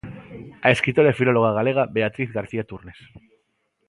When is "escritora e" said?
0.75-1.17